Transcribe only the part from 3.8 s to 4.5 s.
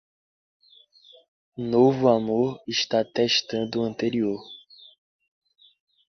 o anterior.